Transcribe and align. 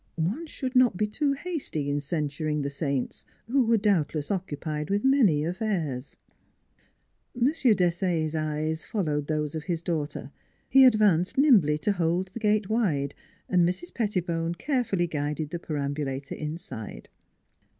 One 0.33 0.47
should 0.47 0.75
not 0.75 0.97
be 0.97 1.05
too 1.05 1.33
hasty 1.33 1.87
in 1.87 1.99
censuring 1.99 2.63
the 2.63 2.71
saints, 2.71 3.23
who 3.45 3.67
were 3.67 3.77
doubtless 3.77 4.29
occu 4.29 4.59
pied 4.59 4.89
with 4.89 5.05
many 5.05 5.45
affairs. 5.45 6.17
M. 7.39 7.43
Desaye's 7.51 8.33
eyes 8.33 8.83
fol 8.83 9.03
lowed 9.03 9.27
those 9.27 9.53
of 9.53 9.65
his 9.65 9.83
daughter. 9.83 10.31
He 10.67 10.85
advanced 10.85 11.37
nim 11.37 11.59
bly 11.59 11.77
to 11.77 11.91
hold 11.91 12.29
the 12.29 12.39
gate 12.39 12.67
wide, 12.67 13.13
and 13.47 13.63
Mrs. 13.63 13.93
Pettibone 13.93 14.55
carefully 14.55 15.05
guided 15.05 15.51
the 15.51 15.59
perambulator 15.59 16.33
inside. 16.33 17.09